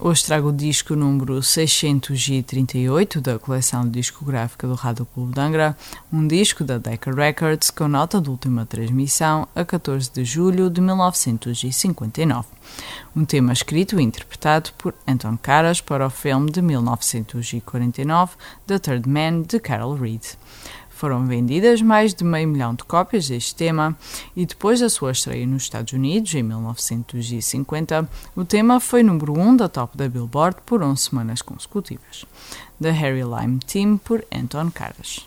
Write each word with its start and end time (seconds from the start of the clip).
hoje 0.00 0.24
trago 0.24 0.48
o 0.48 0.52
disco 0.52 0.96
número 0.96 1.42
638 1.42 3.20
da 3.20 3.38
coleção 3.38 3.86
discográfica 3.86 4.66
do 4.66 4.74
Rádio 4.74 5.04
Clube 5.06 5.34
de 5.34 5.40
Angra, 5.40 5.76
um 6.12 6.26
disco 6.26 6.64
da 6.64 6.78
Decca 6.78 7.12
Records 7.12 7.70
com 7.70 7.86
nota 7.86 8.20
de 8.20 8.30
última 8.30 8.64
transmissão 8.64 9.46
a 9.54 9.64
14 9.64 10.10
de 10.10 10.24
julho 10.24 10.70
de 10.70 10.80
1959. 10.80 12.48
Um 13.14 13.24
tema 13.24 13.52
escrito 13.52 14.00
e 14.00 14.02
interpretado 14.02 14.70
por 14.78 14.94
Anton 15.06 15.36
Karas 15.36 15.80
para 15.80 16.06
o 16.06 16.10
filme 16.10 16.50
de 16.50 16.62
1949 16.62 18.36
The 18.66 18.78
Third 18.78 19.08
Man 19.08 19.42
de 19.42 19.60
Carol 19.60 19.94
Reed. 19.96 20.22
Foram 21.00 21.24
vendidas 21.24 21.80
mais 21.80 22.12
de 22.12 22.22
meio 22.22 22.46
milhão 22.46 22.74
de 22.74 22.84
cópias 22.84 23.26
deste 23.26 23.54
tema 23.54 23.96
e 24.36 24.44
depois 24.44 24.80
da 24.80 24.90
sua 24.90 25.12
estreia 25.12 25.46
nos 25.46 25.62
Estados 25.62 25.94
Unidos, 25.94 26.34
em 26.34 26.42
1950, 26.42 28.06
o 28.36 28.44
tema 28.44 28.78
foi 28.78 29.02
número 29.02 29.32
1 29.32 29.40
um 29.40 29.56
da 29.56 29.66
top 29.66 29.96
da 29.96 30.06
Billboard 30.06 30.58
por 30.66 30.82
11 30.82 31.00
semanas 31.00 31.40
consecutivas. 31.40 32.26
The 32.82 32.90
Harry 32.90 33.22
Lime 33.22 33.60
Team 33.60 33.96
por 33.96 34.22
Anton 34.30 34.70
Caras. 34.70 35.26